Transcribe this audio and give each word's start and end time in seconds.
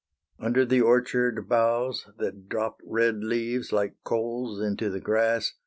Under 0.39 0.65
the 0.65 0.81
orchard 0.81 1.47
boughs, 1.47 2.07
That 2.17 2.49
drop 2.49 2.81
red 2.83 3.23
leaves 3.23 3.71
like 3.71 4.03
coals 4.03 4.59
into 4.59 4.89
the 4.89 4.99
grass. 4.99 5.53